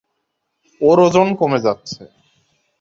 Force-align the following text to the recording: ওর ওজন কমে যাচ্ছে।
ওর 0.81 0.97
ওজন 0.99 1.27
কমে 1.35 1.59
যাচ্ছে। 1.65 2.01